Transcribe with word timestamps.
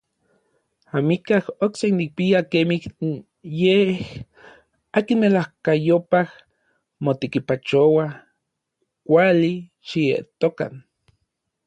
Amikaj 0.95 1.41
okse 1.65 1.85
nikpia 1.97 2.39
kemij 2.51 2.83
n 3.05 3.07
yej 3.59 3.91
akin 4.97 5.19
melajkayopaj 5.21 6.27
motekipachoua 7.03 8.05
kuali 9.07 9.53
xietokan. 9.87 10.73